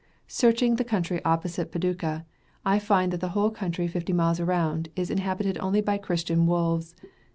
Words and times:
Searching 0.27 0.77
the 0.77 0.83
country 0.83 1.23
opposite 1.23 1.71
Paducah, 1.71 2.25
I 2.65 2.79
find 2.79 3.13
that 3.13 3.19
the 3.21 3.29
whole 3.37 3.51
country 3.51 3.87
fifty 3.87 4.13
miles 4.13 4.39
round 4.41 4.89
is 4.95 5.11
inhabited 5.11 5.59
only 5.59 5.81
by 5.81 5.99
Christian 5.99 6.47
wolves. 6.47 6.95